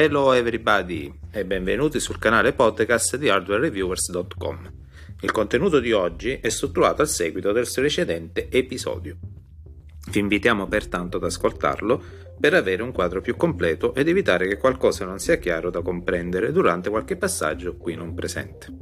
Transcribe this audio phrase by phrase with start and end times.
[0.00, 4.72] Hello everybody e benvenuti sul canale podcast di hardwarereviewers.com.
[5.22, 9.16] Il contenuto di oggi è strutturato al seguito del precedente episodio.
[10.08, 12.00] Vi invitiamo pertanto ad ascoltarlo
[12.38, 16.52] per avere un quadro più completo ed evitare che qualcosa non sia chiaro da comprendere
[16.52, 18.72] durante qualche passaggio qui non presente.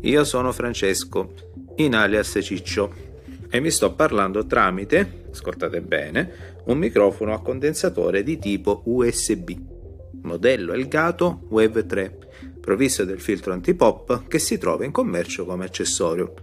[0.00, 1.34] Io sono Francesco,
[1.76, 3.08] in alias Ciccio,
[3.50, 9.69] e vi sto parlando tramite, ascoltate bene, un microfono a condensatore di tipo USB,
[10.22, 12.18] modello Elgato Wave 3,
[12.60, 16.34] provvisto del filtro antipop che si trova in commercio come accessorio.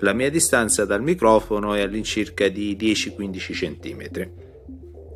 [0.00, 4.30] La mia distanza dal microfono è all'incirca di 10-15 cm.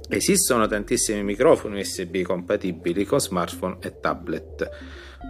[0.08, 4.70] Esistono tantissimi microfoni USB compatibili con smartphone e tablet.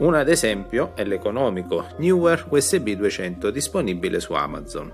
[0.00, 4.92] Uno ad esempio è l'economico Newer USB 200 disponibile su Amazon.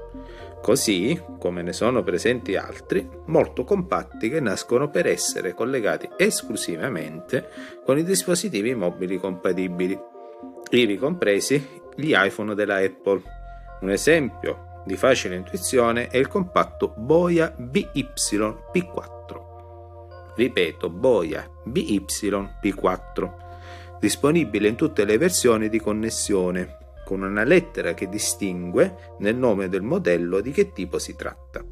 [0.62, 7.48] Così come ne sono presenti altri molto compatti che nascono per essere collegati esclusivamente
[7.84, 9.98] con i dispositivi mobili compatibili,
[10.70, 13.22] ivi compresi gli iPhone della Apple.
[13.80, 19.40] Un esempio di facile intuizione è il compatto Boya BY-P4.
[20.36, 23.30] Ripeto, Boya BY-P4,
[23.98, 29.82] disponibile in tutte le versioni di connessione con una lettera che distingue nel nome del
[29.82, 31.64] modello di che tipo si tratta.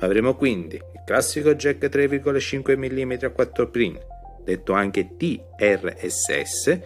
[0.00, 3.98] Avremo quindi il classico jack 3,5 mm a 4 pin,
[4.42, 6.80] detto anche TRSS,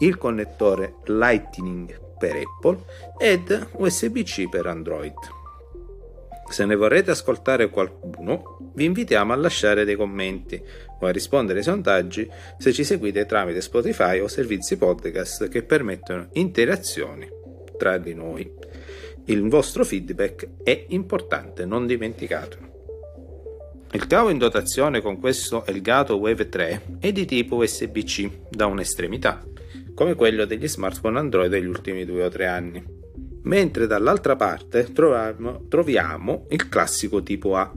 [0.00, 2.84] il connettore Lightning per Apple
[3.18, 5.14] ed USB-C per Android.
[6.48, 10.60] Se ne vorrete ascoltare qualcuno, vi invitiamo a lasciare dei commenti
[11.00, 16.28] o a rispondere ai sondaggi se ci seguite tramite Spotify o servizi podcast che permettono
[16.32, 17.37] interazioni
[17.78, 18.50] tra di noi.
[19.24, 22.66] Il vostro feedback è importante, non dimenticatelo.
[23.92, 29.42] Il cavo in dotazione con questo Elgato Wave 3 è di tipo USB-C da un'estremità,
[29.94, 32.84] come quello degli smartphone Android degli ultimi due o tre anni,
[33.44, 37.72] mentre dall'altra parte troviamo, troviamo il classico tipo A,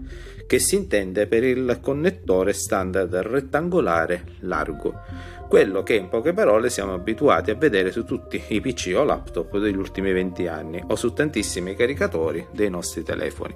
[0.52, 5.00] che si intende per il connettore standard rettangolare largo,
[5.48, 9.58] quello che in poche parole siamo abituati a vedere su tutti i PC o laptop
[9.60, 13.56] degli ultimi 20 anni o su tantissimi caricatori dei nostri telefoni.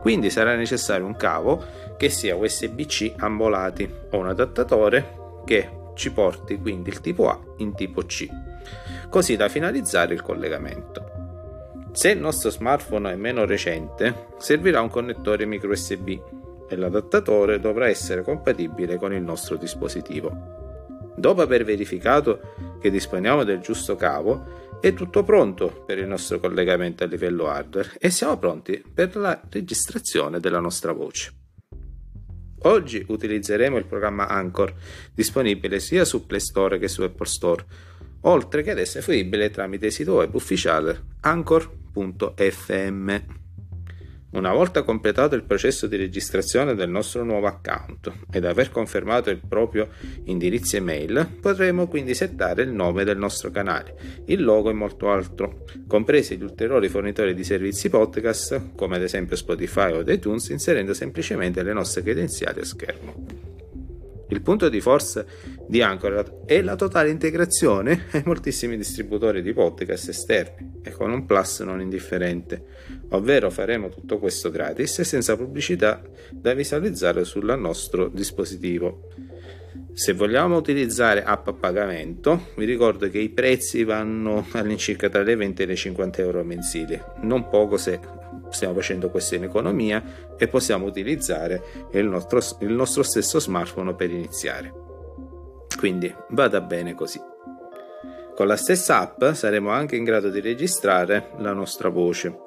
[0.00, 1.62] Quindi sarà necessario un cavo
[1.98, 7.74] che sia USB-C ambolati o un adattatore che ci porti quindi il tipo A in
[7.74, 8.26] tipo C,
[9.10, 11.09] così da finalizzare il collegamento.
[12.00, 16.18] Se il nostro smartphone è meno recente, servirà un connettore micro USB
[16.66, 21.12] e l'adattatore dovrà essere compatibile con il nostro dispositivo.
[21.14, 27.04] Dopo aver verificato che disponiamo del giusto cavo, è tutto pronto per il nostro collegamento
[27.04, 31.34] a livello hardware e siamo pronti per la registrazione della nostra voce.
[32.60, 34.72] Oggi utilizzeremo il programma Anchor,
[35.12, 37.64] disponibile sia su Play Store che su Apple Store,
[38.22, 41.08] oltre che ad essere fruibile tramite il sito web ufficiale
[41.92, 43.38] anchor.fm.
[44.32, 49.40] Una volta completato il processo di registrazione del nostro nuovo account ed aver confermato il
[49.46, 49.88] proprio
[50.26, 55.64] indirizzo email, potremo quindi settare il nome del nostro canale, il logo e molto altro,
[55.88, 61.64] compresi gli ulteriori fornitori di servizi podcast, come ad esempio Spotify o iTunes, inserendo semplicemente
[61.64, 63.49] le nostre credenziali a schermo.
[64.30, 65.24] Il punto di forza
[65.66, 71.26] di Anchor è la totale integrazione ai moltissimi distributori di podcast esterni e con un
[71.26, 72.64] plus non indifferente,
[73.10, 79.08] ovvero faremo tutto questo gratis e senza pubblicità da visualizzare sul nostro dispositivo.
[79.92, 85.34] Se vogliamo utilizzare app a pagamento, vi ricordo che i prezzi vanno all'incirca tra le
[85.34, 87.98] 20 e le 50 euro mensili, non poco se
[88.50, 90.02] stiamo facendo questo in economia
[90.36, 94.72] e possiamo utilizzare il nostro, il nostro stesso smartphone per iniziare.
[95.78, 97.20] Quindi vada bene così.
[98.34, 102.40] Con la stessa app saremo anche in grado di registrare la nostra voce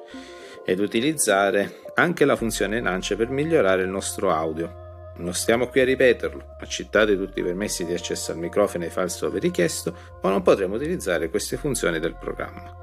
[0.66, 4.82] ed utilizzare anche la funzione Nance per migliorare il nostro audio.
[5.18, 8.92] Non stiamo qui a ripeterlo, accettate tutti i permessi di accesso al microfono e ai
[8.92, 12.83] file dove richiesto o non potremo utilizzare queste funzioni del programma.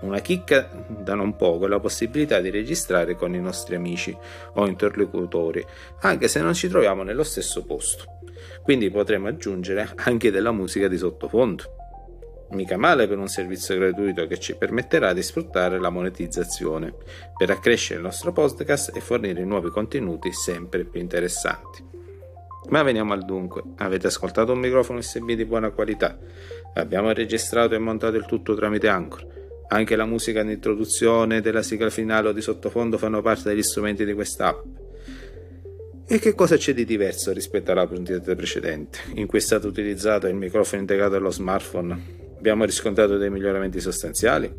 [0.00, 4.16] Una chicca da non poco è la possibilità di registrare con i nostri amici
[4.54, 5.64] o interlocutori,
[6.00, 8.20] anche se non ci troviamo nello stesso posto.
[8.62, 11.76] Quindi potremo aggiungere anche della musica di sottofondo.
[12.52, 16.94] Mica male per un servizio gratuito che ci permetterà di sfruttare la monetizzazione
[17.36, 21.84] per accrescere il nostro podcast e fornire nuovi contenuti sempre più interessanti.
[22.70, 23.62] Ma veniamo al dunque.
[23.76, 26.18] Avete ascoltato un microfono USB di buona qualità?
[26.74, 29.39] Abbiamo registrato e montato il tutto tramite Anchor.
[29.72, 34.04] Anche la musica di introduzione della sigla finale o di sottofondo fanno parte degli strumenti
[34.04, 34.64] di quest'app.
[36.08, 40.26] E che cosa c'è di diverso rispetto alla puntata precedente, in cui è stato utilizzato
[40.26, 42.18] il microfono integrato dello smartphone?
[42.36, 44.52] Abbiamo riscontrato dei miglioramenti sostanziali?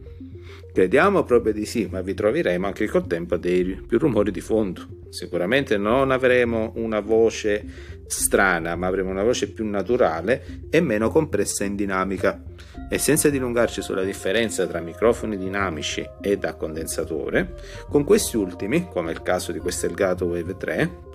[0.73, 4.87] Crediamo proprio di sì, ma vi troveremo anche col tempo dei più rumori di fondo.
[5.09, 7.65] Sicuramente non avremo una voce
[8.07, 12.41] strana, ma avremo una voce più naturale e meno compressa in dinamica.
[12.89, 17.55] E senza dilungarci sulla differenza tra microfoni dinamici e da condensatore,
[17.89, 21.09] con questi ultimi, come il caso di questo Elgato Wave 3,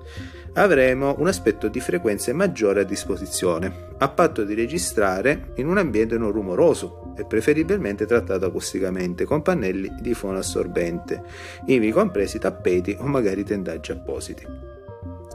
[0.55, 6.17] avremo un aspetto di frequenze maggiore a disposizione, a patto di registrare in un ambiente
[6.17, 11.23] non rumoroso e preferibilmente trattato acusticamente con pannelli di fono assorbente,
[11.67, 14.47] ivi compresi tappeti o magari tendaggi appositi.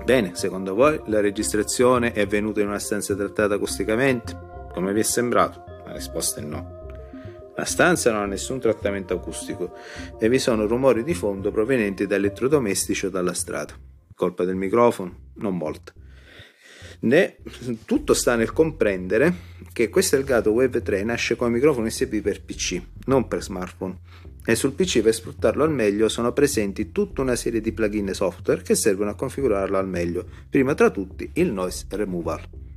[0.03, 4.49] Bene, secondo voi la registrazione è avvenuta in una stanza trattata acusticamente?
[4.73, 5.70] Come vi è sembrato?
[5.91, 6.79] La risposta è no.
[7.55, 9.73] La stanza non ha nessun trattamento acustico
[10.17, 13.89] e vi sono rumori di fondo provenienti da elettrodomestici o dalla strada
[14.21, 15.93] colpa del microfono, non molto.
[16.99, 17.37] Né,
[17.85, 19.33] tutto sta nel comprendere
[19.73, 23.97] che questo Elgato Wave 3 nasce come microfono USB per PC, non per smartphone.
[24.45, 28.61] E sul PC per sfruttarlo al meglio sono presenti tutta una serie di plugin software
[28.61, 32.70] che servono a configurarlo al meglio, prima tra tutti il Noise Removal.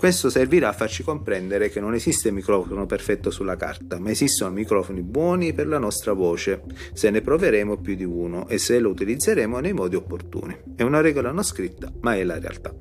[0.00, 5.02] Questo servirà a farci comprendere che non esiste microfono perfetto sulla carta, ma esistono microfoni
[5.02, 6.62] buoni per la nostra voce,
[6.94, 10.56] se ne proveremo più di uno e se lo utilizzeremo nei modi opportuni.
[10.74, 12.74] È una regola non scritta, ma è la realtà.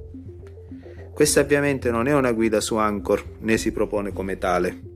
[1.14, 4.89] Questa ovviamente non è una guida su Anchor, né si propone come tale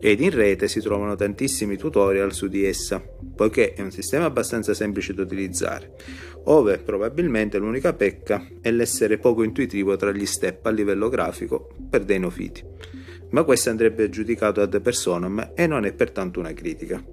[0.00, 4.72] ed in rete si trovano tantissimi tutorial su di essa, poiché è un sistema abbastanza
[4.72, 5.92] semplice da utilizzare,
[6.44, 12.04] ove probabilmente l'unica pecca è l'essere poco intuitivo tra gli step a livello grafico per
[12.04, 12.64] dei neofiti.
[13.30, 17.04] Ma questo andrebbe giudicato ad personam e non è pertanto una critica.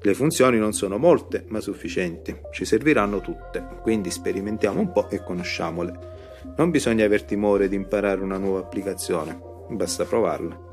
[0.00, 5.22] Le funzioni non sono molte, ma sufficienti, ci serviranno tutte, quindi sperimentiamo un po' e
[5.22, 6.16] conosciamole.
[6.56, 9.38] Non bisogna aver timore di imparare una nuova applicazione,
[9.68, 10.67] basta provarla.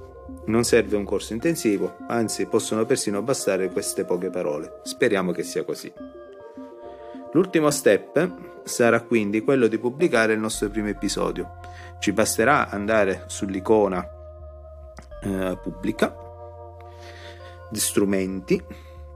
[0.45, 4.80] Non serve un corso intensivo, anzi possono persino bastare queste poche parole.
[4.83, 5.92] Speriamo che sia così.
[7.33, 11.57] L'ultimo step sarà quindi quello di pubblicare il nostro primo episodio.
[12.00, 14.07] Ci basterà andare sull'icona
[15.22, 16.16] eh, pubblica
[17.69, 18.63] di strumenti,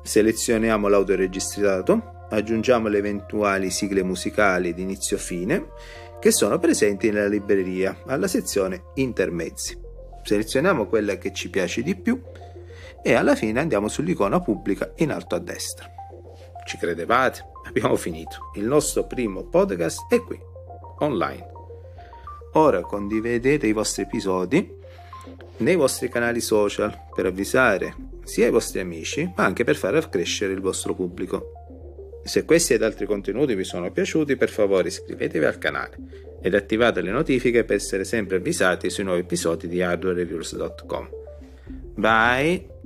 [0.03, 5.69] selezioniamo l'audio registrato, aggiungiamo le eventuali sigle musicali di inizio fine
[6.19, 9.87] che sono presenti nella libreria alla sezione intermezzi
[10.29, 12.21] selezioniamo quella che ci piace di più
[13.01, 15.89] e alla fine andiamo sull'icona pubblica in alto a destra.
[16.67, 17.45] Ci credevate?
[17.67, 18.51] Abbiamo finito.
[18.53, 20.39] Il nostro primo podcast è qui,
[20.99, 21.47] online.
[22.53, 24.77] Ora condividete i vostri episodi
[25.57, 30.53] nei vostri canali social per avvisare sia i vostri amici ma anche per far crescere
[30.53, 31.53] il vostro pubblico.
[32.23, 37.01] Se questi ed altri contenuti vi sono piaciuti, per favore iscrivetevi al canale ed attivate
[37.01, 41.09] le notifiche per essere sempre avvisati sui nuovi episodi di hardwarereviews.com.
[41.95, 42.78] Bye!